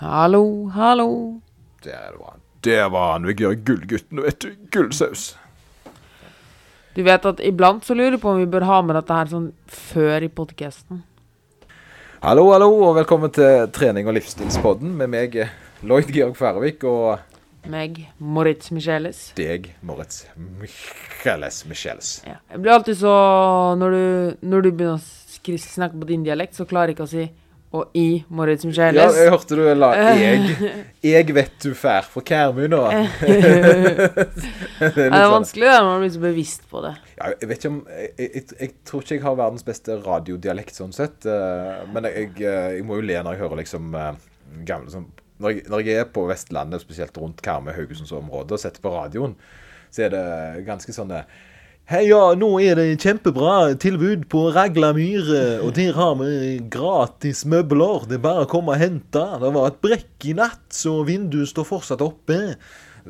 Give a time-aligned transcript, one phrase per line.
[0.00, 1.40] Hallo, hallo.
[1.84, 2.40] Der var han.
[2.64, 3.26] Der var han.
[3.28, 4.54] Jeg gjør gullgutten, vet du.
[4.72, 5.34] Gullsaus.
[6.96, 9.28] Du vet at iblant så lurer jeg på om vi bør ha med dette her
[9.28, 11.02] sånn før i podkasten.
[12.24, 15.36] Hallo, hallo, og velkommen til trening- og livsstilspodden med meg,
[15.84, 17.20] Lloyd Georg Færvik, og
[17.68, 19.34] Meg, Moritz Micheles.
[19.36, 20.24] deg, Moritz
[20.62, 22.22] Micheles Micheles.
[22.24, 22.38] Ja.
[22.48, 26.64] Jeg blir alltid så Når du, når du begynner å snakke på din dialekt, så
[26.64, 27.30] klarer jeg ikke å si
[27.70, 30.56] og i Moritz Ja, jeg hørte du la jeg.
[31.06, 32.80] Jeg vet du fær for Karmøy nå.
[33.22, 35.34] det er det er sånn.
[35.36, 36.92] vanskelig da, når man blir så bevisst på det.
[37.14, 40.80] Ja, jeg vet ikke om jeg, jeg, jeg tror ikke jeg har verdens beste radiodialekt
[40.80, 41.28] sånn sett.
[41.30, 44.10] eh, Men jeg, eh, jeg må jo le når jeg hører liksom eh,
[44.66, 45.06] gamle sånn
[45.40, 49.38] når jeg, når jeg er på Vestlandet, spesielt rundt Karmøy, Haugesundsområdet, og setter på radioen,
[49.88, 50.24] så er det
[50.66, 51.14] ganske sånn
[51.90, 56.60] eh, Hei, ja, nå er det kjempebra tilbud på Ragla myre, og der har vi
[56.70, 58.04] gratis møbler.
[58.06, 59.24] Det er bare å komme og hente.
[59.42, 62.38] Det var et brekk i natt, så vinduet står fortsatt oppe.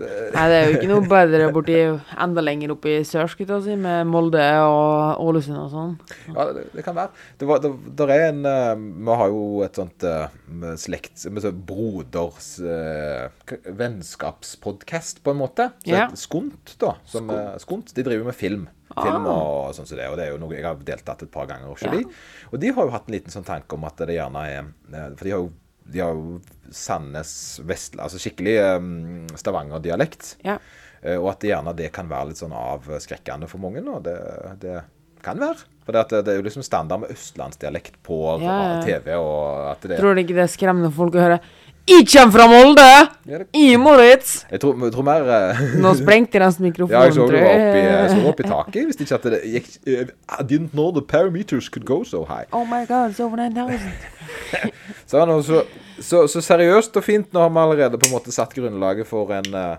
[0.01, 1.77] Nei, det er jo ikke noe bedre borti
[2.25, 5.95] enda lenger oppe i sør, si, med Molde og Ålesund og sånn.
[6.31, 7.13] Ja, det, det kan være.
[7.41, 11.21] Det, var, det, der er en uh, Vi har jo et sånt uh, slekt...
[11.21, 13.29] Så Broders uh,
[13.81, 15.71] vennskapspodkast, på en måte.
[15.85, 16.09] Så Ja.
[16.17, 16.97] Skunt, da.
[17.05, 17.95] Som, eh, Skunt.
[17.95, 18.69] De driver med film.
[18.91, 20.09] Film og sånn som det.
[20.11, 21.93] Og det er jo noe jeg har deltatt et par ganger Også, Ja.
[21.93, 22.05] de.
[22.51, 25.15] Og de har jo hatt en liten sånn tanke om at det gjerne er eh,
[25.15, 25.53] For de har jo,
[25.93, 26.39] de har jo
[26.71, 27.33] Sandnes
[27.67, 30.37] Vestland Altså skikkelig um, Stavanger-dialekt.
[30.47, 30.59] Ja.
[31.03, 33.83] Eh, Og at det gjerne det kan være litt sånn avskrekkende for mange.
[33.91, 34.17] Og det,
[34.63, 34.81] det
[35.25, 35.67] kan være.
[35.85, 38.59] For det, det, er jo liksom standard med østlandsdialekt på Ja.
[38.87, 39.17] TV.
[39.19, 39.99] og at det...
[39.99, 41.41] Tror du ikke det er skremmende for folk å høre
[41.89, 42.87] Jeg kommer fra Molde!
[43.57, 44.45] I Moritz!
[44.51, 47.39] Jeg tror, jeg tror mer eh, Nå sprengte jeg nesten mikrofonen, Ja, jeg så tror
[47.41, 48.85] i, jeg så opp i taket.
[48.91, 52.45] hvis ikke at det gikk eh, I didn't know the parameters could go so high.
[52.53, 53.91] Oh my god, it's over 9000.
[55.11, 55.63] Så, så,
[55.99, 57.33] så, så seriøst og fint.
[57.35, 59.73] Nå har vi allerede på en måte satt grunnlaget for en eh,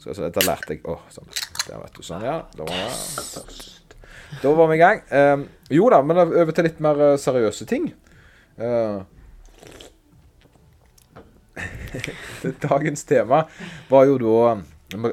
[0.00, 1.28] skal jeg se, Dette lærte jeg Å, sånn.
[1.66, 2.02] Der, vet du.
[2.06, 2.38] Sånn, ja.
[2.56, 3.50] Da var,
[4.40, 5.02] da var vi i gang.
[5.12, 5.44] Um,
[5.76, 7.90] jo da, men over til litt mer eh, seriøse ting.
[8.56, 8.96] Eh,
[12.68, 13.44] Dagens tema
[13.88, 14.42] var jo da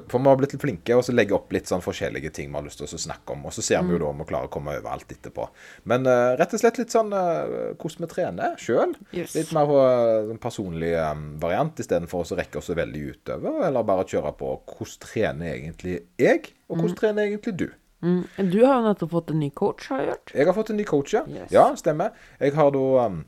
[0.10, 2.58] For vi har blitt litt flinke og så legge opp litt sånn forskjellige ting vi
[2.58, 3.44] har lyst til å snakke om.
[3.46, 5.46] Og så ser vi jo da om vi klarer å komme over alt etterpå.
[5.92, 8.96] Men uh, rett og slett litt sånn uh, hvordan vi trener sjøl.
[9.14, 9.36] Yes.
[9.38, 13.62] Litt mer på eh, en personlig um, variant istedenfor å rekke oss veldig utover.
[13.70, 17.70] Eller bare kjøre på hvordan trener egentlig jeg, og hvordan trener egentlig du.
[18.02, 18.26] Mm.
[18.50, 20.34] Du har jo nettopp fått en ny coach, har jeg hørt.
[20.34, 21.24] Jeg har fått en ny coach, ja.
[21.30, 21.50] Yes.
[21.54, 22.18] Ja, stemmer.
[22.42, 23.24] Jeg har da um,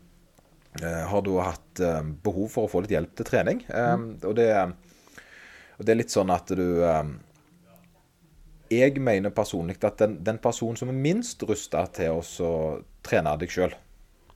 [0.79, 3.63] har da hatt um, behov for å få litt hjelp til trening.
[3.73, 4.03] Mm.
[4.21, 4.45] og, det,
[5.79, 6.61] og det er litt sånn at du
[8.69, 12.51] Jeg mener personlig at den, den personen som er minst rusta til å
[13.03, 13.73] trene deg sjøl,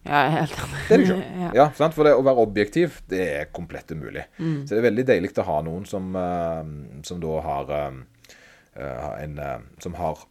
[0.03, 0.79] Ja, helt enig.
[0.89, 1.21] det er deg sjøl.
[1.55, 1.67] ja.
[1.77, 1.93] Sant?
[1.95, 4.25] For det å være objektiv, det er komplett umulig.
[4.39, 6.63] Så det er veldig deilig å ha noen som, eh,
[7.05, 7.99] som da har eh,
[8.81, 10.25] eh, en eh, Som har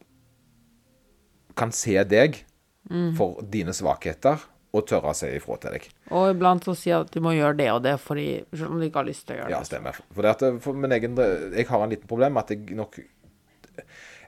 [1.55, 2.43] Kan se deg
[3.15, 4.41] for dine svakheter
[4.73, 5.83] og tørre å si ifra til deg.
[6.17, 8.87] Og iblant så sier at du må gjøre det og det, fordi, selv om du
[8.87, 9.53] ikke har lyst til å gjøre det.
[9.53, 9.99] Ja, stemmer.
[10.11, 11.17] For, det at, for min egen
[11.53, 12.97] Jeg har en liten problem at jeg nok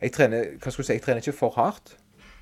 [0.01, 0.97] Jeg trener Hva skal du si?
[0.99, 1.95] Jeg trener ikke for hardt.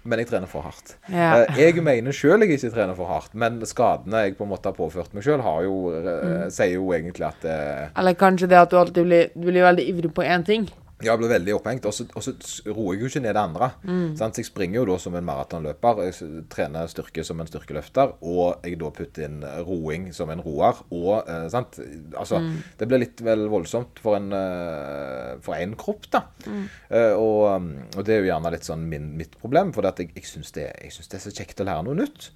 [0.04, 0.98] Men jeg trener for hardt.
[1.08, 1.46] Ja.
[1.46, 4.68] Eh, Jeg mener sjøl jeg ikke trener for hardt, men skadene jeg på en måte
[4.68, 6.50] har påført meg sjøl, Mm.
[6.52, 9.86] sier jo egentlig at eh, Eller kanskje det at du alltid blir, du blir veldig
[9.94, 10.68] ivrig på én ting.
[11.10, 11.86] Jeg blir veldig opphengt.
[11.86, 12.34] Og så
[12.70, 13.70] roer jeg jo ikke ned det andre.
[13.84, 14.16] Mm.
[14.20, 16.02] Så jeg springer jo da som en maratonløper.
[16.08, 18.16] Jeg trener styrke som en styrkeløfter.
[18.22, 20.80] Og jeg da putter inn roing som en roer.
[20.92, 21.80] Og eh, sant?
[22.18, 22.56] Altså, Mm.
[22.80, 26.24] det blir litt vel voldsomt for en eh, for en kropp, da.
[26.48, 26.64] Mm.
[26.90, 29.72] Eh, og, um, og det er jo gjerne litt sånn min, mitt problem.
[29.76, 32.32] For jeg, jeg syns det, det er så kjekt å lære noe nytt.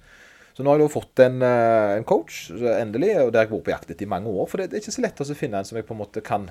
[0.56, 3.52] Så nå har jeg da fått en, eh, en coach, endelig, og det har jeg
[3.52, 4.48] vært på jakt etter i mange år.
[4.50, 6.22] For det, det er ikke så lett å finne en som jeg på en måte
[6.26, 6.48] kan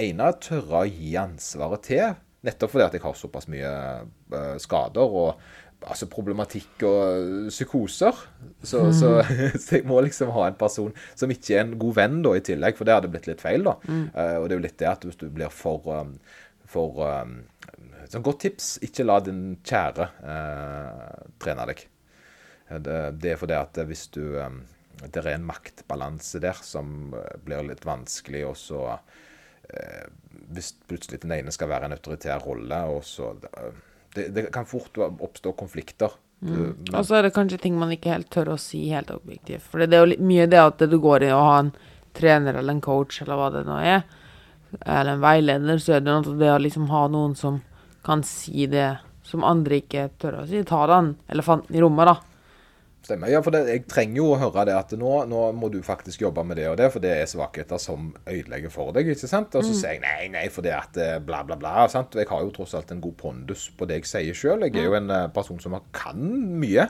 [0.00, 2.14] ene tørre å gi ansvaret til.
[2.46, 5.42] Nettopp fordi at jeg har såpass mye eh, skader og
[5.82, 8.18] altså problematikk og psykoser.
[8.62, 9.12] Så, så,
[9.62, 12.44] så jeg må liksom ha en person som ikke er en god venn da i
[12.44, 13.66] tillegg, for det hadde blitt litt feil.
[13.66, 13.76] da.
[13.90, 16.14] Eh, og det er jo litt det at hvis du blir for, um,
[16.70, 17.40] for um,
[18.10, 21.84] Sånn godt tips, ikke la din kjære eh, trene deg.
[22.68, 24.58] Eh, Det, det er fordi at hvis du um,
[25.00, 29.22] Det er en maktbalanse der som eh, blir litt vanskelig, og så eh,
[30.52, 33.72] Hvis plutselig den ene skal være en autoritær rolle, og så eh,
[34.14, 36.12] det, det kan fort oppstå konflikter.
[36.42, 36.74] Mm.
[36.90, 39.64] Og så er det kanskje ting man ikke helt tør å si helt objektivt.
[39.70, 41.70] For det er jo mye det at du går i å ha en
[42.12, 44.02] trener eller en coach eller hva det nå er,
[44.80, 47.62] eller en veileder, så er det noe det å liksom ha noen som
[48.04, 48.90] kan si det
[49.24, 50.64] som andre ikke tør å si.
[50.66, 52.31] Ta den elefanten i rommet, da.
[53.02, 53.26] Stemmer.
[53.32, 56.20] Ja, for det, jeg trenger jo å høre det at nå, nå må du faktisk
[56.22, 59.08] jobbe med det og det, for det er svakheter som ødelegger for deg.
[59.10, 59.56] ikke sant?
[59.58, 61.88] Og så sier jeg nei, nei, for det at eh, bla, bla, bla.
[61.90, 62.14] sant?
[62.14, 64.62] Jeg har jo tross alt en god pondus på det jeg sier sjøl.
[64.68, 66.22] Jeg er jo en eh, person som kan
[66.62, 66.86] mye.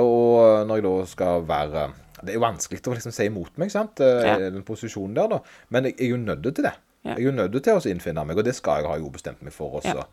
[0.00, 1.82] Og når jeg da skal være
[2.22, 4.38] Det er jo vanskelig å liksom si imot meg, sant, eh, Ja.
[4.48, 5.40] den posisjonen der, da.
[5.68, 6.72] Men jeg, jeg er jo nødt til det.
[7.04, 7.16] Ja.
[7.16, 9.42] Jeg er jo nødt til å innfinne meg, og det skal jeg ha jo bestemt
[9.42, 10.04] meg for også Ja.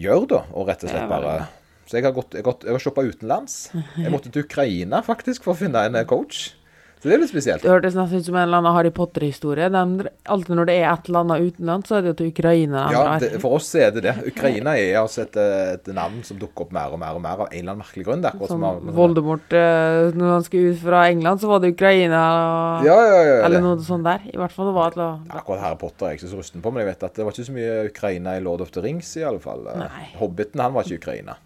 [0.00, 0.42] gjøre, da.
[0.56, 1.46] Og rett og slett bare.
[1.90, 3.58] Så jeg har, gått, jeg har, gått- jeg har shoppa utenlands.
[3.98, 6.52] Jeg måtte til Ukraina faktisk for å finne en eh, coach.
[7.00, 7.62] Så det er litt spesielt.
[7.64, 9.70] Det hørtes nesten ut som en eller annen Harry Potter-historie.
[9.72, 13.04] Alltid når det er et eller annet utenlands, så er det jo til Ukraina Ja,
[13.22, 14.12] det, For oss er det det.
[14.28, 17.40] Ukraina er altså et, eh, et navn som dukker opp mer og mer og mer
[17.40, 18.20] av en eller annen merkelig grunn.
[18.26, 21.72] Det er Som av- Voldemort eh, Når han skulle ut fra England, så var det
[21.72, 23.40] Ukraina og, Ja, ja, ja.
[23.48, 24.20] Eller noe sånt der.
[24.28, 25.34] I hvert fall det var et eller annet.
[25.40, 27.32] Akkurat Harry Potter er jeg ikke så rusten på, men jeg vet at det var
[27.32, 29.64] ikke så mye Ukraina i Lord of the Rings, i alle fall.
[29.72, 30.10] Nei.
[30.20, 31.40] Hobbiten, han var ikke Ukraina.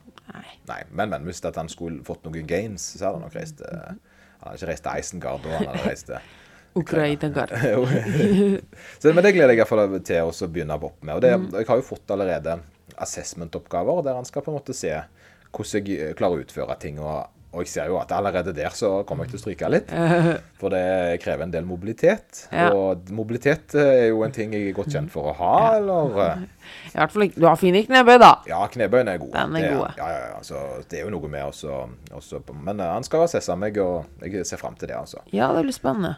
[0.44, 0.55] Nei.
[0.69, 3.93] Nei, men, men hvis han skulle fått noen gains, så hadde han nok reist eh,
[4.41, 6.32] Han hadde ikke reist til Isengard, da, han hadde reist til
[6.81, 7.52] Ukraina gar.
[8.99, 11.14] Så, men det gleder jeg i hvert fall til å begynne opp med.
[11.17, 11.50] Og det, Mm.
[11.55, 12.56] Jeg har jo fått allerede
[12.99, 14.91] assessment-oppgaver der han skal på en måte se
[15.55, 16.99] hvordan jeg klarer å utføre ting.
[16.99, 19.92] Og, og jeg ser jo at allerede der så kommer jeg til å stryke litt.
[20.60, 22.44] For det krever en del mobilitet.
[22.50, 22.70] Ja.
[22.74, 26.18] Og mobilitet eh, er jo en ting jeg er godt kjent for å ha, eller
[26.24, 26.42] eh,
[26.92, 28.32] I hvert fall Du har fine knebøy, da.
[28.50, 29.36] Ja, knebøyene er gode.
[29.36, 29.92] Den er det, gode.
[30.00, 30.40] Ja, ja, ja.
[30.46, 31.84] Så det er jo noe med også,
[32.16, 35.22] også Men eh, han skal assesse meg, og jeg ser fram til det, altså.
[35.34, 36.16] Ja, det blir spennende.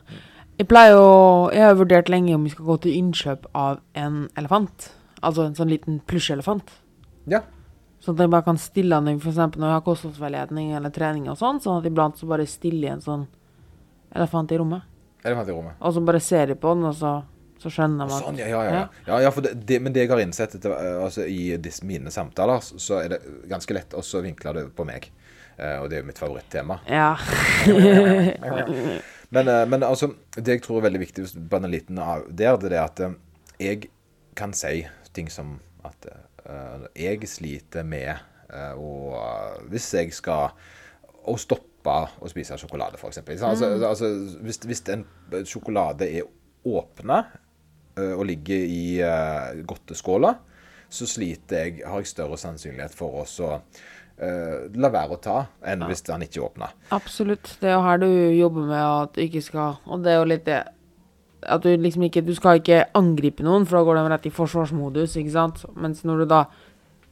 [0.56, 4.24] Jeg pleier å Jeg har vurdert lenge om vi skal gå til innkjøp av en
[4.40, 4.90] elefant.
[5.20, 6.70] Altså en sånn liten plusjelefant.
[7.28, 7.42] Ja.
[8.02, 9.38] Sånn at jeg bare kan stille den f.eks.
[9.56, 11.62] når jeg har kostholdsveiledning eller trening og sånn.
[11.64, 13.24] Sånn at iblant så bare stiller jeg en sånn
[14.14, 14.84] elefant i rommet.
[15.24, 15.80] Elefant i rommet.
[15.80, 17.12] Og så bare ser de på den, og så,
[17.62, 18.22] så skjønner man.
[18.22, 18.82] Sånn, ja, ja, ja.
[19.08, 22.62] ja, ja det, det, men det jeg har innsett etter, altså, i disse, mine samtaler,
[22.62, 23.20] så- er det
[23.50, 25.10] ganske lett å vinkle det på meg.
[25.56, 26.76] Uh, og det er jo mitt favorittema.
[26.84, 27.16] Ja.
[29.34, 32.54] Men, uh, men altså, det jeg tror er veldig viktig bare en liten av der,
[32.62, 33.16] det er at uh,
[33.58, 33.88] jeg
[34.38, 34.84] kan si
[35.16, 36.06] ting som at
[36.94, 39.20] jeg sliter med eh, å
[39.70, 40.52] Hvis jeg skal
[41.26, 43.20] å stoppe å spise sjokolade, f.eks.
[43.42, 44.10] Altså, altså,
[44.42, 45.04] hvis, hvis en
[45.46, 46.26] sjokolade er
[46.66, 47.20] åpna
[47.98, 50.32] eh, og ligger i uh, godteskåla,
[50.90, 53.24] så sliter jeg, har jeg større sannsynlighet for å
[54.22, 56.74] eh, la være å ta enn hvis den ikke åpner.
[56.94, 57.56] Absolutt.
[57.60, 60.28] Det er jo her du jobber med at du ikke skal Og det er jo
[60.30, 60.60] litt det
[61.48, 64.34] At du liksom ikke Du skal ikke angripe noen, for da går de rett i
[64.34, 65.64] forsvarsmodus, ikke sant.
[65.76, 66.46] Mens når du da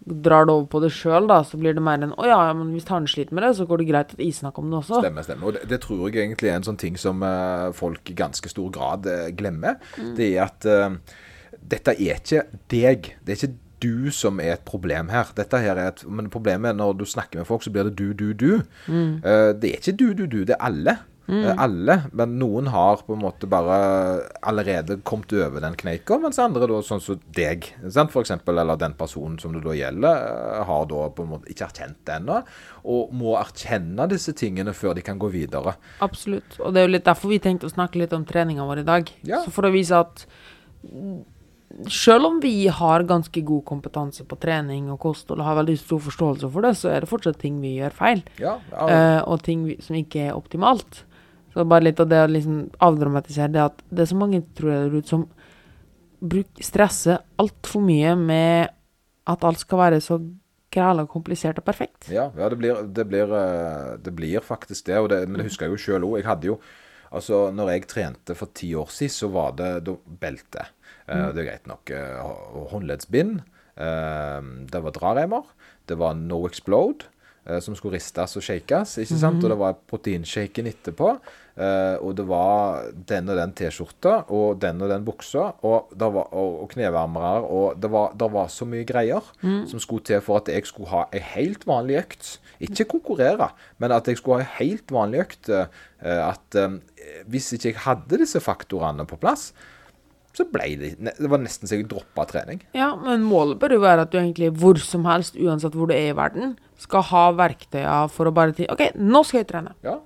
[0.05, 2.75] drar det over på det sjøl, da, så blir det mer enn Å ja, men
[2.77, 5.01] hvis han sliter med det, så går det greit at jeg snakker om det også.
[5.01, 5.49] Stemmer, stemmer.
[5.49, 8.53] Og det, det tror jeg egentlig er en sånn ting som uh, folk i ganske
[8.53, 9.81] stor grad uh, glemmer.
[10.19, 11.17] Det er at uh,
[11.65, 13.15] dette er ikke deg.
[13.25, 15.31] Det er ikke du som er et problem her.
[15.37, 17.97] Dette her er et, men problemet er når du snakker med folk, så blir det
[17.99, 18.53] du, du, du.
[18.89, 20.41] Eh, det er ikke du, du, du.
[20.49, 20.97] Det er alle.
[21.27, 21.97] Eh, alle.
[22.13, 23.79] Men noen har på en måte bare
[24.45, 28.13] allerede kommet over den kneika, mens andre da, sånn som deg, sant?
[28.13, 31.53] for eksempel, eller den personen som det da gjelder, eh, har da på en måte
[31.53, 32.41] ikke erkjent det ennå,
[32.85, 35.77] og må erkjenne disse tingene før de kan gå videre.
[36.05, 36.59] Absolutt.
[36.61, 38.89] Og det er jo litt derfor vi tenkte å snakke litt om treninga vår i
[38.91, 39.15] dag.
[39.25, 39.45] Ja.
[39.47, 40.27] Så for å vise at
[41.91, 46.03] selv om vi har ganske god kompetanse på trening og kosthold og har veldig stor
[46.05, 48.23] forståelse for det, så er det fortsatt ting vi gjør feil.
[48.39, 51.03] Ja, ja, Uh, og ting vi, som ikke er optimalt.
[51.55, 54.73] Så bare litt av det å liksom avdramatisere det at det er så mange, tror
[54.73, 55.27] jeg, der ute som
[56.25, 58.73] bruk, stresser altfor mye med
[59.31, 60.19] at alt skal være så
[60.75, 62.09] græla komplisert og perfekt.
[62.11, 65.69] ja, ja det, blir, det, blir, eh, det blir faktisk det, det men det husker
[65.69, 66.19] jeg jo sjøl òg.
[66.21, 66.59] Jeg hadde jo
[67.15, 69.85] Altså, når jeg trente for ti år siden, så var det
[70.19, 70.65] belte.
[71.07, 71.91] Eh, Det er greit nok.
[71.95, 72.19] eh,
[72.73, 73.37] Håndleddsbind.
[73.77, 75.45] Det var drareimer.
[75.87, 77.07] Det var No Explode.
[77.47, 79.43] Eh, Som skulle ristes og shakes, ikke sant?
[79.45, 81.19] Og det var proteinshaken etterpå.
[81.57, 86.33] eh, Og det var den og den T-skjorta og den og den buksa og, var,
[86.33, 87.43] og, og knevarmere.
[87.49, 89.23] Og det var, det var så mye greier
[89.67, 92.39] som skulle til for at jeg skulle ha ei helt vanlig økt.
[92.61, 95.49] Ikke konkurrere, men at jeg skulle ha ei helt vanlig økt.
[95.49, 95.67] eh,
[96.05, 96.57] At
[97.29, 99.53] hvis ikke jeg hadde disse faktorene på plass,
[100.35, 102.63] så ble det Det var nesten så jeg droppa trening.
[102.75, 105.95] Ja, men målet bør jo være at du egentlig hvor som helst, uansett hvor du
[105.95, 109.75] er i verden, skal ha verktøya for å bare si OK, nå skal jeg trene.
[109.87, 110.01] Ja.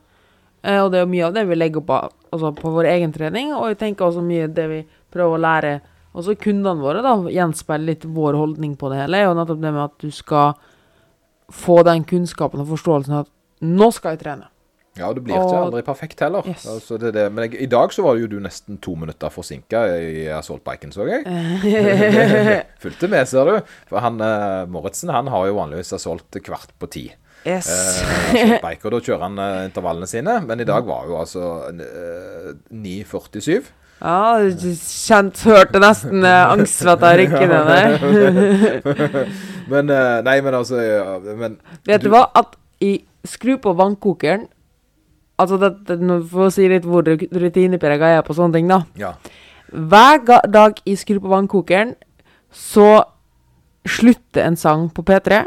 [0.62, 3.14] Eh, og det er jo mye av det vi legger av, altså på vår egen
[3.14, 4.82] trening, og jeg tenker også mye det vi
[5.14, 5.78] prøver å lære
[6.18, 9.73] også kundene våre, da, gjenspeiler litt vår holdning på det hele, er jo nettopp det
[9.73, 10.56] med at du skal
[11.54, 13.30] få den kunnskapen og forståelsen at
[13.64, 14.49] nå skal jeg trene.
[14.99, 16.47] Ja, det blir ikke Og- aldri perfekt heller.
[16.49, 16.67] Yes.
[16.67, 17.26] Altså, det, det.
[17.33, 21.07] Men jeg, i dag så var jo du nesten to minutter forsinka i assaultbiken, så
[21.09, 21.25] jeg.
[22.83, 23.73] Fulgte med, ser du.
[23.90, 27.07] For han eh, Moritzen han har jo vanligvis assault kvart på ti.
[27.47, 27.69] Yes.
[28.35, 32.49] Eh, biker, da kjører han eh, intervallene sine, men i dag var jo altså eh,
[32.75, 33.71] 9.47.
[33.99, 34.38] Ja,
[34.78, 37.97] kjent Hørte nesten angstsvetta rykkene der.
[39.73, 40.78] Men eh, Nei, men altså
[41.35, 41.57] Men
[41.88, 42.28] Vet du hva?
[42.38, 42.93] At i
[43.26, 44.47] Skru på vannkokeren
[45.38, 48.68] Altså, det, det, nå For å si litt hvor rutineprega jeg er på sånne ting,
[48.71, 48.80] da.
[48.99, 49.12] Ja.
[49.71, 51.95] Hver dag jeg skrur på vannkokeren
[52.50, 53.04] så
[53.88, 55.45] slutter en sang på P3.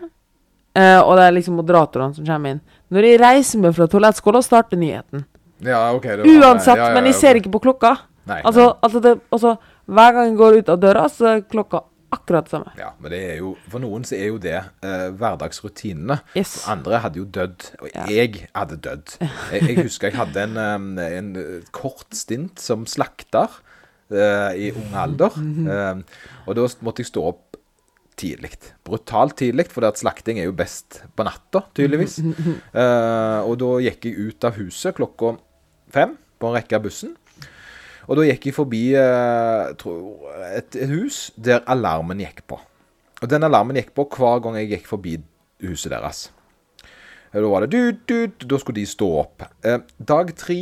[0.75, 2.62] eh, og det er liksom moderatorene som kommer inn.
[2.91, 5.25] Når jeg reiser meg fra toalettskåla, starter nyheten.
[5.60, 6.03] ja, OK.
[6.03, 7.98] Det var, Uansett, ja, ja, men jeg ser ikke på klokka.
[8.29, 8.77] Nei, Altså, nei.
[8.83, 9.57] altså, det, altså
[9.91, 11.81] Hver gang jeg går ut av døra, så er klokka
[12.12, 12.72] akkurat det samme.
[12.77, 16.20] Ja, men det er jo For noen så er jo det eh, hverdagsrutinene.
[16.38, 16.58] Yes.
[16.72, 17.70] Andre hadde jo dødd.
[17.82, 18.06] Og Ja.
[18.12, 19.15] jeg hadde dødd.
[19.53, 23.48] Jeg, jeg husker jeg hadde en, en eh, kort stint som slakter
[24.12, 25.38] eh, i ung alder.
[25.38, 26.03] Eh,
[26.48, 27.58] og da måtte jeg stå opp
[28.22, 28.51] tidlig.
[28.86, 32.20] Brutalt tidlig, for at slakting er jo best på natta, tydeligvis.
[32.82, 35.34] Eh, og da gikk jeg ut av huset klokka
[35.91, 37.15] fem på en rekke av bussen.
[38.10, 42.60] Og da gikk jeg forbi eh, tror, et, et hus der alarmen gikk på.
[43.22, 45.17] Og den alarmen gikk på hver gang jeg gikk forbi
[45.62, 46.29] huset deres.
[47.31, 49.46] Da var det dut, dut, da skulle de stå opp.
[49.63, 50.62] Eh, dag tre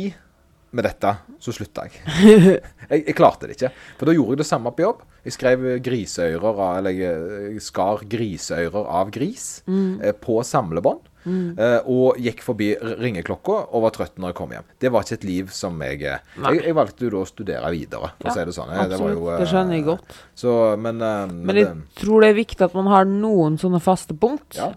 [0.70, 2.02] med dette, så slutta jeg.
[2.90, 3.00] jeg.
[3.08, 3.72] Jeg klarte det ikke.
[3.98, 5.02] For da gjorde jeg det samme på jobb.
[5.26, 11.09] Jeg skrev griseører eller jeg, jeg skar griseører av gris eh, på samlebånd.
[11.26, 14.68] Eh, og gikk forbi ringeklokka og var trøtt når jeg kom hjem.
[14.80, 17.72] Det var ikke et liv som jeg eh, Jeg, jeg valgte jo da å studere
[17.74, 18.72] videre, for å si det sånn.
[18.72, 19.16] Eh, var Absolutt.
[19.18, 20.20] jo, det skjønner jeg godt.
[20.42, 24.16] Så, men, men, Men jeg tror det er viktig at man har noen sånne faste
[24.16, 24.56] punkt.
[24.58, 24.72] Ja.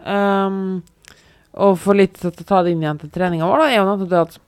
[0.48, 0.82] Um,
[1.64, 4.12] og for litt å ta det inn igjen til treninga vår, da, er jo nettopp
[4.12, 4.40] det at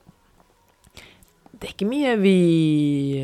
[1.65, 2.39] det er ikke mye vi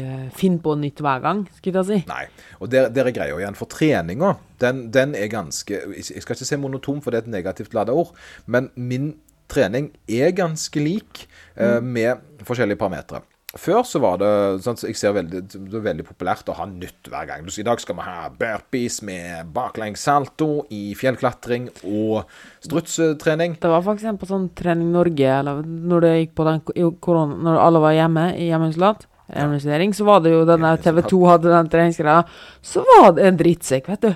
[0.02, 1.98] eh, finner på nytt hver gang, skulle jeg si.
[2.10, 2.24] Nei.
[2.58, 3.58] Og der, der er greia igjen.
[3.60, 4.32] For treninga,
[4.64, 7.94] den, den er ganske Jeg skal ikke si monotom, for det er et negativt lada
[7.94, 8.16] ord.
[8.50, 9.12] Men min
[9.52, 13.22] trening er ganske lik eh, med forskjellige parametere.
[13.60, 14.28] Før så var det
[14.64, 17.44] sånn at jeg ser veldig, det er veldig populært å ha nytt hver gang.
[17.52, 22.32] Så I dag skal vi ha burpees med baklengs salto i fjellklatring og
[22.64, 23.58] strutsetrening.
[23.60, 26.64] Det var på sånn Trening Norge, eller når det gikk på den
[27.04, 31.52] korona, når alle var hjemme i hjemmeisolat, så var det jo denne TV 2 hadde
[31.52, 32.24] den treningsgreia,
[32.64, 34.12] så var det en drittsekk, vet du.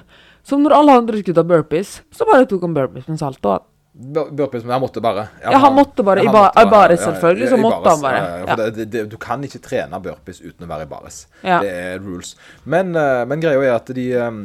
[0.48, 3.60] Som når alle andre skulle ta burpees, så bare tok han burpees med salto.
[3.96, 5.28] Bur- Burpees, men han måtte bare.
[5.42, 6.20] Ja, han måtte bare.
[6.24, 8.24] I han ba- måtte i baris, selvfølgelig, så måtte han bare.
[8.48, 8.56] ja.
[8.76, 11.22] Det, det, du kan ikke trene burpees uten å være i bares.
[11.42, 12.34] Det er rules.
[12.66, 14.42] Men, eh, men greia er at de um,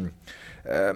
[0.64, 0.92] eh,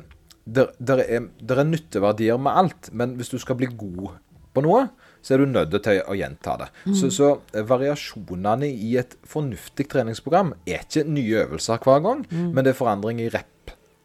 [0.47, 4.13] der, der, er, der er nytteverdier med alt, men hvis du skal bli god
[4.55, 4.85] på noe,
[5.25, 6.67] så er du nødt til å gjenta det.
[6.85, 6.95] Mm.
[7.01, 12.53] Så, så eh, variasjonene i et fornuftig treningsprogram er ikke nye øvelser hver gang, Mm.
[12.55, 13.51] men det er forandring i rep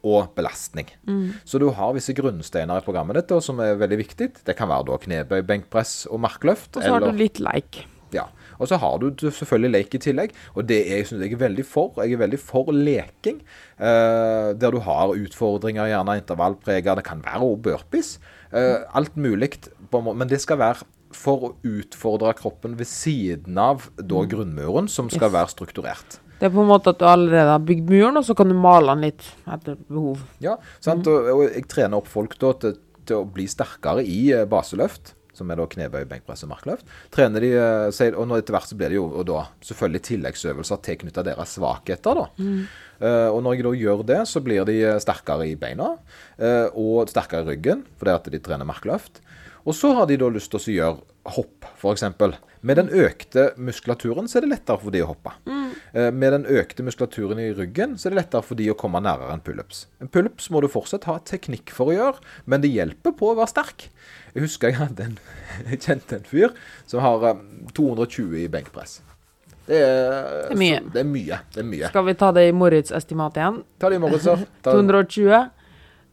[0.04, 0.88] og belastning.
[1.44, 4.30] Så du har visse grunnsteiner i programmet ditt da, som er veldig viktig.
[4.48, 6.76] Det kan være da knebøy, benkpress og markløft.
[6.78, 7.86] Og så har eller- du litt leik.
[8.14, 8.28] ja.
[8.60, 11.66] Og så har du selvfølgelig lek i tillegg, og det er, synes jeg er veldig
[11.66, 11.94] for.
[12.04, 13.42] Jeg er veldig for leking,
[13.80, 18.20] eh, der du har utfordringer, gjerne intervallpreger, det kan være også burpees.
[18.52, 19.52] Eh, alt mulig,
[19.94, 25.32] men det skal være for å utfordre kroppen ved siden av da grunnmuren, som skal
[25.32, 26.20] være strukturert.
[26.40, 28.56] Det er på en måte at du allerede har bygd muren, og så kan du
[28.56, 30.24] male den litt etter behov.
[30.44, 31.08] Ja, sant?
[31.12, 35.14] Og, og jeg trener opp folk da til, til å bli sterkere i eh, baseløft,
[35.36, 36.88] som er da knebøy, benkpress og markløft.
[37.16, 40.82] Trener de, eh, og nå etter hvert så blir det jo og da selvfølgelig tilleggsøvelser
[40.88, 42.24] tilknyttet deres svakheter.
[42.24, 42.48] da.
[43.04, 47.12] Eh, og når jeg da gjør det, så blir de sterkere i beina uh, og
[47.12, 49.20] sterkere i ryggen, fordi at de trener markløft.
[49.68, 52.04] Og så har de da lyst til å gjøre hopp, f.eks.
[52.62, 55.32] Med den økte muskulaturen så er det lettere for de å hoppe.
[55.94, 59.00] Eh, Med den økte muskulaturen i ryggen så er det lettere for de å komme
[59.02, 59.86] nærmere enn pullups.
[60.02, 63.38] En pullups må du fortsatt ha teknikk for å gjøre, men det hjelper på å
[63.40, 63.88] være sterk.
[64.36, 65.18] Jeg husker jeg hadde en,
[65.72, 66.52] jeg kjente en fyr
[66.86, 69.00] som har eh, 220 i benkpress.
[69.70, 71.40] Det er, Det er så- Det er mye.
[71.54, 71.88] Det er mye.
[71.94, 73.64] Skal vi ta det i Moritz-estimat igjen?
[73.80, 74.36] Ta det i Moritz, så.
[74.66, 75.50] 220.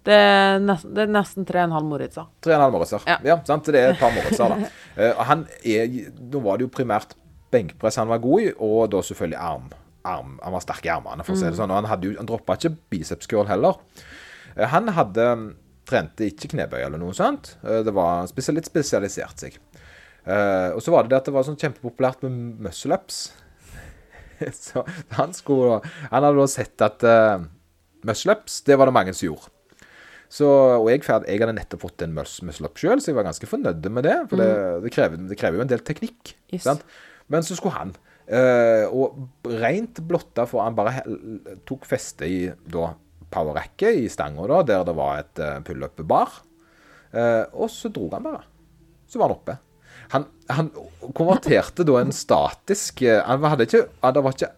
[0.06, 2.26] Det er, nesten, det er nesten 3,5 Moritzer.
[2.44, 3.06] Tre og en halv morgenser.
[3.10, 3.16] Ja.
[3.26, 3.36] Ja.
[3.48, 3.66] sant?
[3.66, 4.72] Det er et par morgenser, da.
[4.96, 5.90] Eh, han er
[6.32, 7.10] Nå var det jo primært
[7.52, 9.66] benkpress han var god i, og da selvfølgelig arm.
[10.08, 11.72] arm han var sterk i armene, for å si det sånn.
[11.75, 13.76] Og han, hadde jo, han droppa ikke biceps curl heller.
[14.54, 15.26] Eh, han hadde
[15.86, 17.56] trente ikke knebøy eller noe sånt.
[17.66, 19.58] Eh, det var spesial, litt spesialisert seg.
[20.26, 23.20] Og så var det det at det var sånn kjempepopulært med muscle-ups.
[24.66, 24.82] så
[25.16, 27.44] han skulle Han hadde da sett at uh,
[28.06, 29.52] muscle-ups, det var det mange som gjorde.
[30.33, 33.47] Så, og jeg, jeg hadde nettopp fått en mus- muscle-up sjøl, så jeg var ganske
[33.47, 34.16] fornøyd med det.
[34.30, 34.49] For det,
[34.83, 36.35] det, krever, det krever jo en del teknikk.
[36.50, 36.64] Yes.
[36.66, 36.83] Sant?
[37.30, 37.95] Men så skulle han.
[38.26, 41.04] eh, og rent blotta for han bare
[41.66, 42.92] tok feste i da
[43.30, 46.37] power-racket i stanga, da, der det var et uh, pull-up-bar.
[47.14, 48.45] Uh, og så dro han bare.
[49.06, 49.56] så var han oppe.
[50.12, 50.68] Han, han
[51.18, 54.50] konverterte da en statisk Han hadde ikke, det var ikke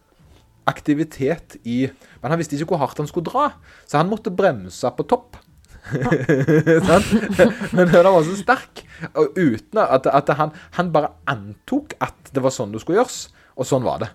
[0.69, 1.87] aktivitet i
[2.21, 3.47] Men han visste ikke hvor hardt han skulle dra,
[3.89, 5.39] så han måtte bremse på topp.
[7.77, 8.83] Men han var så sterk.
[9.15, 13.21] Og uten at, at han, han bare antok at det var sånn det skulle gjøres,
[13.59, 14.11] og sånn var det.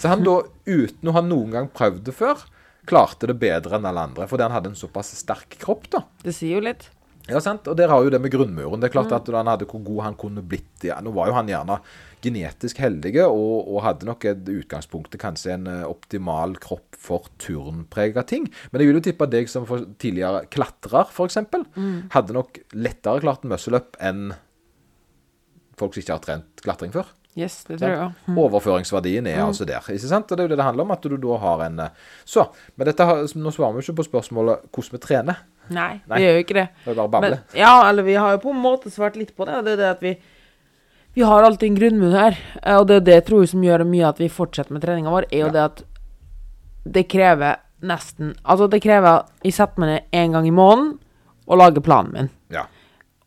[0.00, 2.42] Så han da, uten å ha noen gang prøvd det før,
[2.88, 4.28] klarte det bedre enn alle andre.
[4.30, 6.04] Fordi han hadde en såpass sterk kropp, da.
[6.24, 6.88] Det sier jo litt.
[7.24, 7.64] Ja, sant?
[7.70, 8.82] Og der har jo det med grunnmuren.
[8.82, 10.84] Det er klart at han hadde hvor god han kunne blitt.
[10.84, 11.78] Ja, nå var jo han gjerne
[12.24, 18.24] genetisk heldige og, og hadde nok et utgangspunktet kanskje en eh, optimal kropp for turnprega
[18.28, 18.48] ting.
[18.70, 19.68] Men jeg vil jo tippe deg som
[20.00, 22.08] tidligere klatrer, f.eks., mm.
[22.16, 24.32] hadde nok lettere klart muscle up enn
[25.78, 27.12] folk som ikke har trent klatring før.
[27.34, 28.18] Yes, det tror jeg òg.
[28.30, 28.36] Mm.
[28.44, 29.48] Overføringsverdien er mm.
[29.48, 29.82] altså der.
[29.90, 30.30] ikke sant?
[30.30, 32.44] Og Det er jo det det handler om, at du da har en eh, Så,
[32.76, 35.40] men dette, nå svarer vi ikke på spørsmålet hvordan vi trener.
[35.74, 36.66] Nei, Nei, vi gjør jo ikke det.
[36.84, 37.40] Det er bare bable.
[37.58, 39.64] Ja, eller vi har jo på en måte svart litt på det.
[39.66, 40.14] det er det at vi
[41.14, 43.86] vi har alltid en grunnmur her, eh, og det er det jeg tror som gjør
[43.86, 45.54] mye at vi fortsetter med treninga vår, er jo ja.
[45.54, 45.84] det at
[46.84, 50.98] det krever nesten Altså, det krever at Jeg setter meg ned én gang i måneden
[51.44, 52.28] og lager planen min.
[52.52, 52.64] Ja.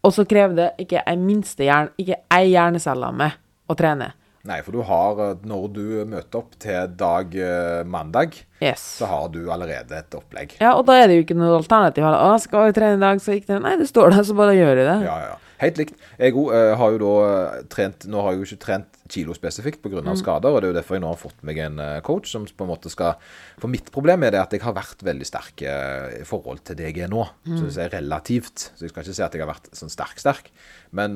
[0.05, 3.37] Og så krever det ikke ei minste hjerne, ikke ei hjernecelle med
[3.69, 4.11] å trene.
[4.47, 8.83] Nei, for du har eh, Når du møter opp til dag uh, mandag, yes.
[8.99, 10.55] så har du allerede et opplegg.
[10.61, 12.07] Ja, og da er det jo ikke noe alternativ.
[12.07, 14.55] Å, skal vi trene i dag, så gikk det Nei, det står der, så bare
[14.57, 14.97] gjør vi det.
[15.05, 15.35] Ja, ja.
[15.61, 15.97] Helt likt.
[16.19, 20.01] Jeg uh, har jo da trent Nå har jeg jo ikke trent kilo spesifikt pga.
[20.03, 20.11] Mm.
[20.19, 22.65] skader, og det er jo derfor jeg nå har fått meg en coach som på
[22.65, 23.15] en måte skal
[23.55, 26.89] For mitt problem er det at jeg har vært veldig sterk i forhold til det
[26.89, 27.23] jeg er nå.
[27.47, 27.55] Mm.
[27.55, 28.67] Så jeg er relativt.
[28.75, 30.51] Så jeg skal ikke si at jeg har vært sånn sterk-sterk.
[30.97, 31.15] Men,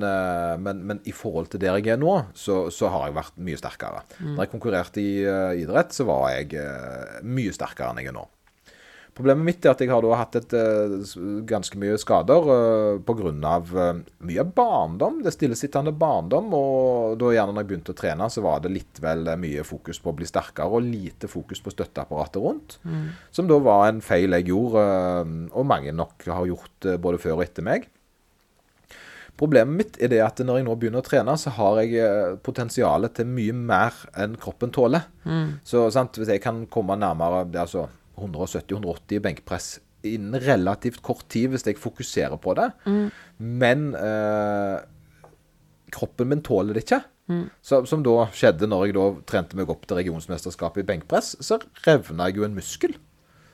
[0.63, 3.60] men, men, i forhold til der jeg er nå, så, så har jeg vært mye
[3.60, 4.05] sterkere.
[4.21, 4.33] Mm.
[4.33, 8.17] Når jeg konkurrerte i uh, idrett, så var jeg uh, mye sterkere enn jeg er
[8.17, 8.25] nå.
[9.12, 13.34] Problemet mitt er at jeg har hatt et, uh, ganske mye skader uh, pga.
[13.68, 15.20] Uh, mye barndom.
[15.25, 16.48] Det stillesittende barndom.
[16.56, 20.00] Og da gjerne når jeg begynte å trene, så var det litt vel mye fokus
[20.00, 22.77] på å bli sterkere og lite fokus på støtteapparatet rundt.
[22.88, 23.10] Mm.
[23.36, 24.86] Som da var en feil jeg gjorde,
[25.51, 27.92] og mange nok har gjort både før og etter meg.
[29.42, 32.35] Problemet mitt er det at når jeg nå begynner å trene, så har jeg eh,
[32.46, 35.07] potensialet til mye mer enn kroppen tåler.
[35.25, 35.55] Mm.
[35.66, 37.88] Så sant, hvis jeg kan komme nærmere altså
[38.19, 39.69] 170-180 i benkpress
[40.07, 43.07] innen relativt kort tid, hvis jeg fokuserer på det, mm.
[43.61, 44.81] men eh,
[45.93, 47.01] kroppen min tåler det ikke.
[47.31, 47.45] Mm.
[47.63, 51.61] Så, som da skjedde når jeg da trente meg opp til regionsmesterskapet i benkpress, så
[51.85, 52.97] revna jeg jo en muskel.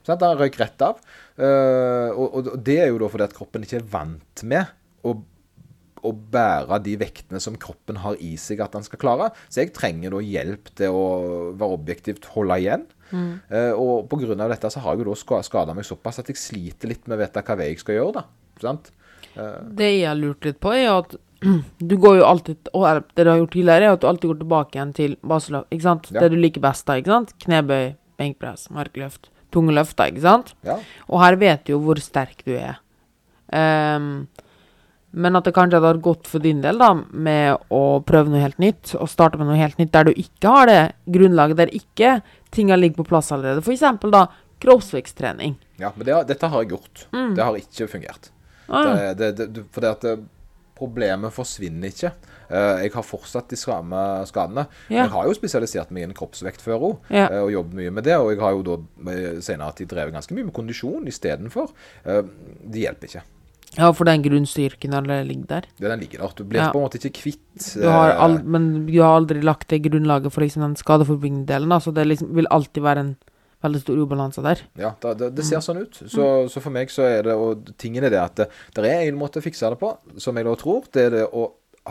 [0.07, 1.01] Sånn, Den røyk rett av.
[1.35, 4.71] Uh, og, og, det er jo da fordi at kroppen ikke er vant med
[5.05, 5.19] å
[6.05, 9.31] å bære de vektene som kroppen har i seg at han skal klare.
[9.49, 11.07] Så jeg trenger da hjelp til å
[11.57, 12.85] være objektivt holde igjen.
[13.11, 13.39] Mm.
[13.51, 14.35] Uh, og pga.
[14.47, 17.21] dette så har jeg jo da skada meg såpass at jeg sliter litt med å
[17.21, 18.21] vite hva vei jeg skal gjøre.
[18.21, 18.59] da.
[18.63, 18.91] Sant?
[19.37, 21.15] Uh, det jeg har lurt litt på, er at
[21.91, 24.41] du går jo alltid og det du har gjort tidligere, er at du alltid går
[24.41, 25.69] tilbake igjen til baseløft.
[25.71, 26.11] ikke sant?
[26.11, 26.23] Ja.
[26.23, 26.97] Det du liker best da.
[26.97, 27.35] ikke sant?
[27.45, 30.53] Knebøy, benkpress, markløft, tunge løfter, ikke sant?
[30.67, 30.79] Ja.
[31.07, 32.81] Og her vet du jo hvor sterk du er.
[33.47, 34.27] Um,
[35.11, 38.59] men at det kanskje hadde gått for din del da, med å prøve noe helt
[38.61, 40.81] nytt, og starte med noe helt nytt der du ikke har det
[41.15, 42.17] grunnlaget, der ikke
[42.53, 43.63] tinga ligger på plass allerede.
[43.63, 43.85] F.eks.
[44.11, 44.27] da
[44.63, 45.57] kroppsveksttrening.
[45.77, 47.05] Ja, men det, dette har jeg gjort.
[47.13, 47.35] Mm.
[47.37, 48.31] Det har ikke fungert.
[48.67, 49.13] Ah.
[49.15, 50.25] Det, det, for det at
[50.77, 52.11] problemet forsvinner ikke.
[52.47, 54.67] Uh, jeg har fortsatt de samme skadene.
[54.87, 55.03] Ja.
[55.03, 57.25] Jeg har jo spesialisert meg innen kroppsvektfører ja.
[57.31, 58.17] uh, og jobbet mye med det.
[58.21, 58.77] Og jeg har jo da
[59.43, 61.73] senere tid drevet ganske mye med kondisjon istedenfor.
[62.07, 62.21] Uh,
[62.63, 63.25] det hjelper ikke.
[63.77, 65.69] Ja, for den grunnstyrken ligger der?
[65.77, 66.33] Ja, den ligger der.
[66.35, 66.71] Du blir ja.
[66.73, 70.65] på en måte ikke kvitt all, Men du har aldri lagt det grunnlaget for liksom
[70.65, 73.15] den skadeforebyggende delen, så det liksom vil alltid være en
[73.65, 74.63] veldig stor ubalanse der.
[74.77, 75.65] Ja, det, det, det ser mm.
[75.65, 76.01] sånn ut.
[76.01, 76.49] Så, mm.
[76.53, 79.17] så, for meg så er det Og tingen er det at det, det er en
[79.17, 80.85] måte å fikse det på, som jeg da tror.
[80.93, 81.47] Det er det å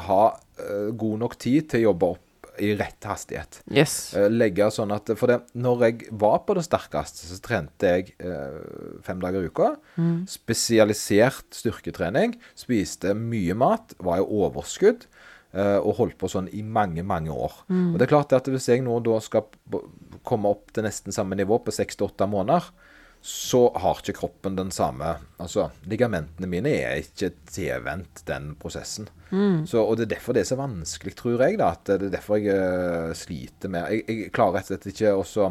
[0.07, 2.26] ha uh, god nok tid til å jobbe opp
[2.63, 3.61] i rett hastighet.
[3.71, 4.15] Yes.
[4.17, 8.15] Uh, legge sånn at For det, når jeg var på det sterkeste, så trente jeg
[8.19, 8.59] eh,
[9.07, 9.75] fem dager i uka.
[9.97, 10.25] Mm.
[10.31, 12.37] Spesialisert styrketrening.
[12.59, 13.97] Spiste mye mat.
[14.03, 15.07] Var i overskudd.
[15.57, 17.63] Eh, og holdt på sånn i mange, mange år.
[17.71, 17.93] Mm.
[17.93, 19.47] Og det er klart at Hvis jeg nå da skal
[20.27, 22.69] komme opp til nesten samme nivå på seks til åtte måneder,
[23.27, 29.09] så har ikke kroppen den samme Altså, ligamentene mine er ikke tilvendt den prosessen.
[29.33, 29.65] Mm.
[29.67, 31.73] Så, og det er derfor det er så vanskelig, tror jeg, da.
[31.75, 35.17] At det er derfor jeg uh, sliter med jeg, jeg, klarer rett og slett ikke
[35.19, 35.51] å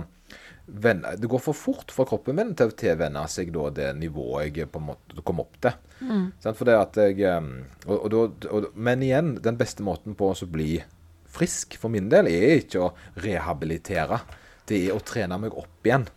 [0.65, 4.55] vende Det går for fort for kroppen min til å tilvenne seg da det nivået
[4.57, 5.75] jeg på en måte kom opp til.
[5.99, 6.25] Mm.
[6.47, 7.53] For det at jeg um,
[7.85, 10.79] og, og, og, Men igjen, den beste måten på å bli
[11.35, 14.23] frisk for min del, er ikke å rehabilitere.
[14.65, 16.07] Det er å trene meg opp igjen.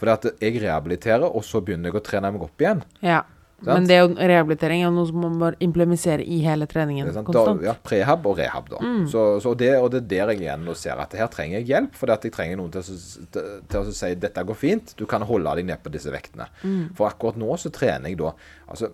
[0.00, 0.08] For
[0.40, 2.82] jeg rehabiliterer, og så begynner jeg å trene meg opp igjen.
[3.04, 3.20] Ja.
[3.60, 7.18] Men det er jo rehabilitering er noe som man bør implementere i hele treningen er?
[7.34, 8.78] Da, ja, prehab og rehab, da.
[9.10, 11.68] Så, så det, og det er der jeg igjen nå ser at her trenger jeg
[11.68, 11.98] hjelp.
[12.00, 12.86] For jeg trenger noen til,
[13.34, 16.48] til, til å si dette går fint, du kan holde deg ned på disse vektene.
[16.96, 18.32] For akkurat nå så trener jeg da
[18.70, 18.92] Altså,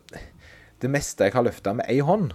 [0.83, 2.35] det meste jeg har løfta med ei hånd,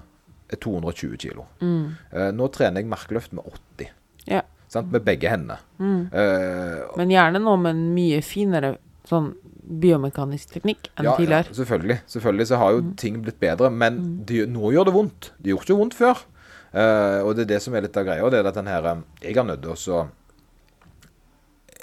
[0.51, 1.47] er 220 kilo.
[1.63, 3.47] Eh, nå trener jeg markløft med
[3.79, 3.91] 80.
[4.29, 4.41] Ja.
[4.71, 4.91] Sant?
[4.93, 5.57] Med begge hendene.
[5.81, 8.77] Eh, Men gjerne nå med en mye finere
[9.09, 9.33] sånn
[9.81, 11.55] biomekanisk teknikk enn ja, ja, tidligere.
[11.55, 11.97] selvfølgelig.
[12.13, 15.31] Selvfølgelig så har jo ting blitt bedre, men det, nå gjør det vondt.
[15.37, 16.23] Det gjorde ikke vondt før.
[16.71, 18.29] Uh, og det er det som er litt av greia.
[18.31, 20.01] Det er at den her, eh, jeg har nødt til å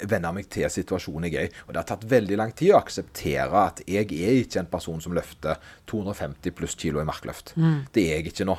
[0.09, 1.53] venne meg til situasjonen jeg er i.
[1.67, 5.01] Og det har tatt veldig lang tid å akseptere at jeg er ikke en person
[5.03, 5.59] som løfter
[5.91, 7.53] 250 pluss kilo i markløft.
[7.93, 8.55] Det er jeg ikke nå.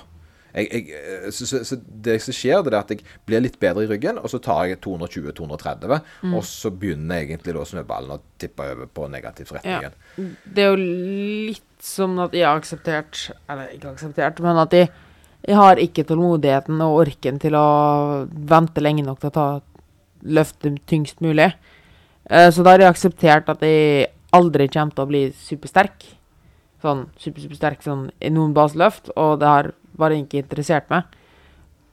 [0.55, 3.59] Jeg, jeg, eh, så, så, så det som skjer, det er at jeg blir litt
[3.63, 5.97] bedre i ryggen, og så tar jeg 220-230,
[6.33, 9.93] og så begynner egentlig da snøballen å tippe over på negativ retning Ja.
[10.45, 10.81] Det er jo
[11.51, 14.91] litt som at jeg har akseptert Eller ikke akseptert, men at jeg,
[15.47, 17.67] jeg har ikke tålmodigheten og orken til å
[18.29, 19.49] vente lenge nok til å ta
[20.21, 21.49] løfte tyngst mulig.
[22.29, 26.20] Eh, så da har jeg akseptert at jeg aldri kommer til å bli supersterk.
[26.81, 31.09] Sånn super, supersterk sånn, i noen baseløft, og det har bare ikke interessert meg.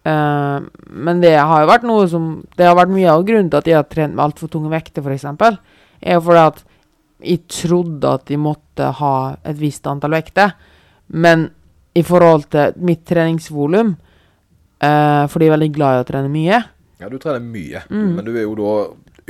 [0.08, 3.60] Uh, men det har jo vært noe som Det har vært mye av grunnen til
[3.60, 5.26] at jeg har trent med altfor tunge vekter, f.eks.
[6.00, 6.62] Er jo fordi at
[7.28, 10.54] jeg trodde at de måtte ha et visst antall vekter.
[11.08, 11.50] Men
[11.98, 13.96] i forhold til mitt treningsvolum,
[14.86, 16.62] uh, fordi jeg er veldig glad i å trene mye
[17.02, 18.72] Ja, du trener mye, men du er jo da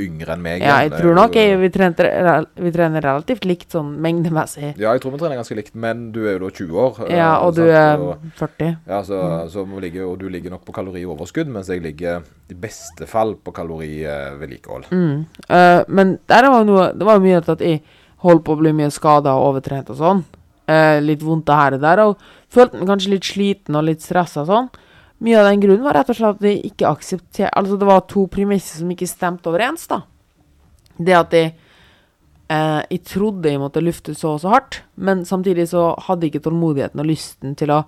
[0.00, 0.62] yngre enn meg.
[0.62, 4.74] Ja, jeg tror nok jeg, vi, trener, vi trener relativt likt sånn mengdemessig.
[4.78, 7.00] Ja, jeg tror vi trener ganske likt, men du er jo da 20 år.
[7.08, 7.98] eh, Ja, og du er
[8.38, 8.76] 40.
[8.86, 9.50] Ja, så, Mm.
[9.50, 13.52] så ligger, og du ligger nok på kalorioverskudd, mens jeg ligger i beste fall på
[13.52, 14.88] kalorivedlikehold.
[14.90, 15.26] Mm.
[15.50, 17.82] Uh, men der var noe, det var mye at jeg
[18.24, 20.24] holdt på å bli mye skada og overtrent og sånn.
[20.68, 22.18] Uh, litt vondt her og der, og
[22.52, 24.68] følte meg kanskje litt sliten og litt stressa og sånn.
[25.24, 28.04] Mye av den grunnen var rett og slett at de ikke aksepterte Altså, det var
[28.10, 30.02] to premisser som ikke stemte overens, da.
[30.98, 31.54] Det at jeg
[32.50, 36.34] eh, Jeg trodde jeg måtte lufte så og så hardt, men samtidig så hadde jeg
[36.34, 37.82] ikke tålmodigheten og lysten til å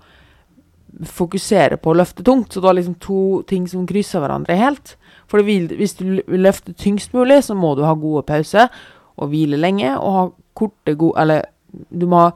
[1.07, 2.51] fokusere på å løfte tungt.
[2.51, 4.95] Så det var liksom to ting som kryssa hverandre helt.
[5.31, 8.67] For hvis du løfter tyngst mulig, så må du ha gode pauser
[9.15, 10.25] og hvile lenge og ha
[10.57, 12.31] korte, gode Eller du må ha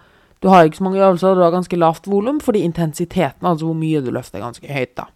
[0.46, 3.78] Du har ikke så mange øvelser, du har ganske lavt volum fordi intensiteten, altså hvor
[3.80, 5.08] mye du løfter, er ganske høyt, da.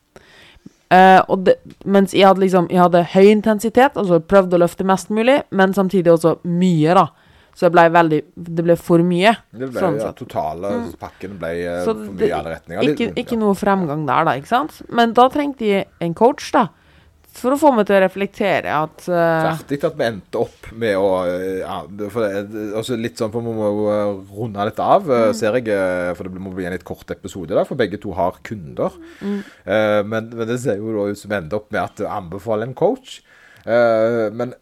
[0.90, 1.54] Uh, det,
[1.86, 5.76] mens jeg hadde liksom Jeg hadde høy intensitet, altså prøvde å løfte mest mulig, men
[5.78, 7.06] samtidig også mye, da.
[7.54, 8.20] Så det ble veldig
[8.58, 9.36] Det ble for mye.
[9.52, 12.90] Det ble, Sånn ja, totale pakken ble eh, for mye i alle retninger.
[12.90, 14.82] Ikke, ikke noe fremgang der, da, ikke sant?
[14.90, 16.72] Men da trengte jeg en coach, da.
[17.40, 21.10] For å få meg til å reflektere at Ferdig at vi endte opp med å
[21.30, 21.78] eh, ja,
[22.76, 25.16] altså Litt sånn, for Vi må eh, runde litt av, Mm.
[25.16, 26.16] eh, ser jeg.
[26.18, 28.96] For det må bli en litt kort episode, da, for begge to har kunder.
[29.24, 29.40] Mm.
[29.66, 32.12] Uh, men, men det ser jo da ut som vi ender opp med at jeg
[32.12, 33.20] anbefaler en coach.
[33.66, 34.54] Uh, men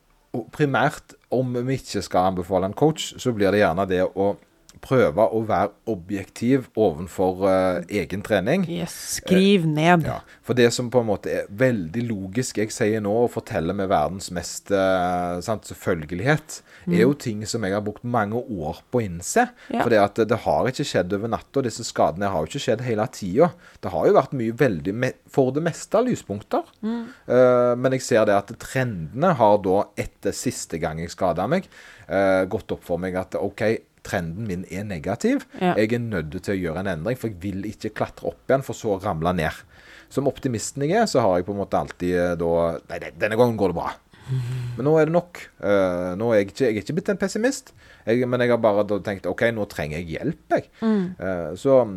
[0.54, 4.36] primært, om vi ikke skal anbefale en coach, så blir det gjerne det å
[4.84, 8.66] prøve å være objektiv overfor uh, egen trening.
[8.70, 10.08] yes, Skriv ned.
[10.08, 13.76] Ja, for det som på en måte er veldig logisk jeg sier nå, og forteller
[13.78, 18.80] med verdens mest uh, sant, selvfølgelighet, er jo ting som jeg har brukt mange år
[18.92, 19.48] på å innse.
[19.74, 19.82] Ja.
[19.82, 21.64] For det, at det, har ikke skjedd over natta.
[21.66, 23.50] Disse skadene har jo ikke skjedd hele tida.
[23.84, 24.96] Det har jo vært mye veldig,
[25.32, 26.68] for det meste, lyspunkter.
[26.84, 31.68] Eh, men jeg ser det at trendene har da, etter siste gang jeg skada meg,
[32.08, 33.64] eh, gått opp for meg at OK,
[34.08, 35.46] trenden min er negativ.
[35.60, 35.76] Ja.
[35.76, 38.66] Jeg er nødt til å gjøre en endring, for jeg vil ikke klatre opp igjen,
[38.66, 39.64] for så å ramle ned.
[40.14, 42.52] Som optimisten jeg er, så har jeg på en måte alltid eh, da
[42.88, 43.92] Nei, denne gangen går det bra.
[44.78, 45.40] Men nå er det nok.
[45.62, 47.72] Uh, nå er jeg ikke, jeg er ikke blitt en pessimist,
[48.08, 50.68] jeg, men jeg har bare da tenkt OK, nå trenger jeg hjelp, jeg.
[50.84, 51.96] Eh, så mm,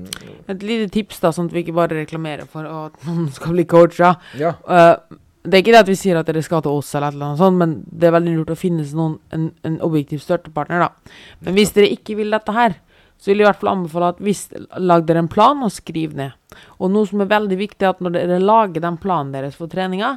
[0.50, 3.66] Et lite tips, da, sånn at vi ikke bare reklamerer for at noen skal bli
[3.70, 4.14] coacha.
[4.38, 4.54] ja.
[4.66, 7.40] Eh, det er ikke det at vi sier at dere skal til oss, eller annet
[7.40, 10.82] sånt, men det er veldig lurt å finne noen, en, en objektiv støttepartner.
[10.84, 11.14] da.
[11.46, 12.76] Men hvis dere ikke vil dette her,
[13.20, 14.46] så vil jeg i hvert fall anbefale at hvis,
[14.80, 16.36] lag dere en plan og skriv ned.
[16.80, 19.72] Og noe som er veldig viktig, er at når dere lager den planen deres for
[19.72, 20.14] treninga,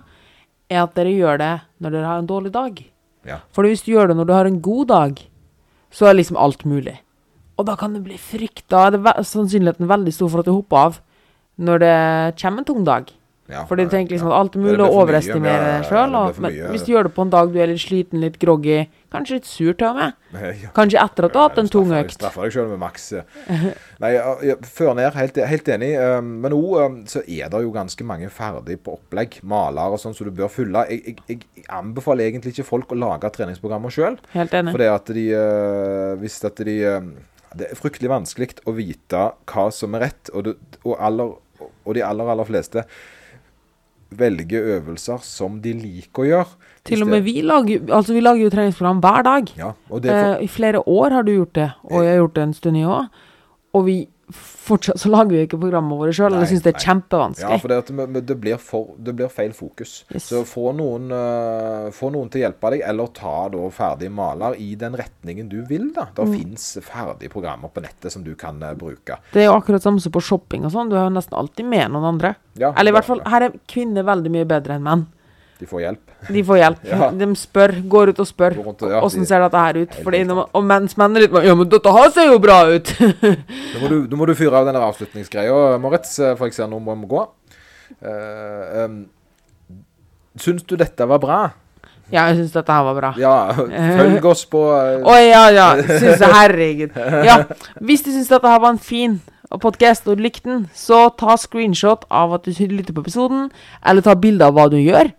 [0.72, 2.84] er at dere gjør det når dere har en dårlig dag.
[3.28, 3.40] Ja.
[3.56, 5.24] For hvis du gjør det når du har en god dag,
[5.94, 6.98] så er liksom alt mulig.
[7.60, 8.90] Og da kan det bli frykta.
[8.92, 11.04] Det er sannsynligheten veldig stor for at du hopper av
[11.64, 11.98] når det
[12.42, 13.12] kommer en tung dag.
[13.52, 14.38] Ja, For du tenker liksom ja.
[14.38, 16.14] at alt er mulig å overestimere deg sjøl.
[16.14, 18.38] det for Men hvis du gjør det på en dag du er litt sliten, litt
[18.40, 18.78] groggy,
[19.12, 20.14] kanskje litt sur til og med,
[20.64, 20.70] Ja.
[20.78, 23.10] kanskje etter at du har hatt en tung økt Straffer deg sjøl med maks.
[24.00, 24.12] Nei,
[24.64, 25.92] før ned, helt, helt enig.
[26.00, 29.42] um, Men òg så er det jo ganske mange ferdig på opplegg.
[29.44, 30.86] Maler og sånn som du bør fylle.
[30.90, 34.18] Jeg, jeg, jeg, anbefaler egentlig ikke folk å lage treningsprogrammer sjøl.
[34.38, 34.74] Helt enig.
[34.76, 37.12] Fordi at de uh, Hvis at de uh,
[37.54, 41.92] det er fryktelig vanskelig å vite hva som er rett, og, du, og, aller, og
[41.94, 42.88] de aller, aller fleste
[44.18, 46.48] velger øvelser som de liker å gjøre.
[46.84, 49.54] Til og med vi lager, altså vi lager jo treningsprogram hver dag.
[49.58, 52.44] Ja, for, Eh, I flere år har du gjort det, og jeg har gjort det
[52.44, 53.08] en stund, i òg.
[53.74, 53.98] Og vi
[54.32, 56.84] fortsatt så lager vi ikke programmene våre sjøl, eller syns det er nei.
[56.86, 57.58] kjempevanskelig.
[57.58, 57.74] Ja, for
[58.14, 60.06] det, det, blir for, det blir feil fokus.
[60.14, 60.30] Yes.
[60.32, 64.56] Så få noen, uh, få noen til å hjelpe deg, eller ta da ferdig maler
[64.62, 65.92] i den retningen du vil.
[65.94, 66.08] da.
[66.16, 66.38] Det Mm.
[66.40, 69.18] finnes ferdige programmer på nettet som du kan uh, bruke.
[69.34, 70.90] Det er jo akkurat samme som på shopping og sånn.
[70.90, 72.36] Du er jo nesten alltid med noen andre.
[72.56, 75.06] Ja, Eller i hvert fall, her er kvinner veldig mye bedre enn menn.
[75.64, 76.12] De får hjelp.
[76.28, 76.82] De får hjelp.
[76.94, 77.08] Ja.
[77.16, 79.96] De spør, går ut og spør rundt ja, åssen de- ser dette her ut.
[80.04, 82.92] Fordi når og mens mennene dine Ja, men dette her ser jo bra ut!
[83.74, 86.70] Nå må du, nå må du fyre av denne avslutningsgreia, Moritz, eh, for jeg ser
[86.72, 87.24] nå må vi gå.
[88.04, 88.96] Uh, um,
[90.42, 91.42] syns du dette var bra?
[92.12, 93.12] ja, jeg syns dette her var bra.
[93.18, 95.08] Ja, følg oss på Å uh...
[95.08, 95.70] oh, ja, ja.
[95.88, 96.98] Syns herregud.
[97.26, 97.44] Ja.
[97.82, 99.22] Hvis du syns dette her var en fin
[99.62, 103.50] podkast og likte den, så ta screenshot av at du lytter på episoden,
[103.86, 105.12] eller ta bilde av hva du gjør.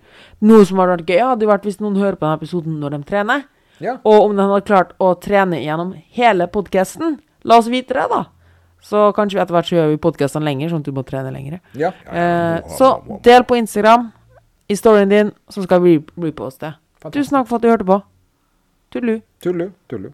[0.44, 3.02] Noe som hadde vært gøy, hadde vært hvis noen hører på denne episoden når de
[3.08, 3.44] trener.
[3.82, 3.96] Ja.
[4.06, 7.18] Og om de hadde klart å trene gjennom hele podkasten.
[7.48, 8.24] La oss vite det, da.
[8.84, 11.32] Så kanskje vi etter hvert så gjør vi podkastene lenger, sånn at du må trene
[11.32, 11.60] lenger.
[11.80, 11.90] ja.
[12.12, 12.90] Eh, så
[13.24, 14.10] del på Instagram
[14.68, 16.74] i storyen din, så skal vi reposte.
[17.12, 17.98] Tusen takk for at du hørte på.
[18.92, 19.18] Tullu.
[19.44, 20.12] Tullu, tullu.